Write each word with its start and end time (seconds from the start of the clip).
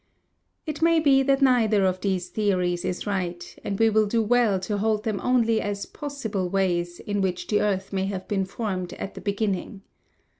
It 0.65 0.81
may 0.81 0.99
be 0.99 1.21
that 1.21 1.43
neither 1.43 1.85
of 1.85 2.01
these 2.01 2.29
theories 2.29 2.83
is 2.83 3.05
right, 3.05 3.55
and 3.63 3.77
we 3.77 3.91
will 3.91 4.07
do 4.07 4.23
well 4.23 4.59
to 4.61 4.79
hold 4.79 5.03
them 5.03 5.19
only 5.23 5.61
as 5.61 5.85
possible 5.85 6.49
ways 6.49 6.99
in 6.99 7.21
which 7.21 7.45
the 7.45 7.61
earth 7.61 7.93
may 7.93 8.07
have 8.07 8.27
been 8.27 8.45
formed 8.45 8.93
at 8.93 9.13
the 9.13 9.21
beginning. 9.21 9.83